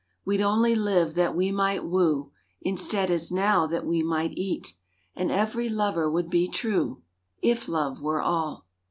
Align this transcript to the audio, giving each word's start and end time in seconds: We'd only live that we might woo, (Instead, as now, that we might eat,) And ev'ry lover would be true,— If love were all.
We'd 0.25 0.41
only 0.41 0.73
live 0.73 1.13
that 1.13 1.35
we 1.35 1.51
might 1.51 1.85
woo, 1.85 2.31
(Instead, 2.59 3.11
as 3.11 3.31
now, 3.31 3.67
that 3.67 3.85
we 3.85 4.01
might 4.01 4.31
eat,) 4.31 4.73
And 5.15 5.31
ev'ry 5.31 5.69
lover 5.69 6.09
would 6.09 6.27
be 6.27 6.47
true,— 6.47 7.03
If 7.43 7.67
love 7.67 8.01
were 8.01 8.19
all. 8.19 8.65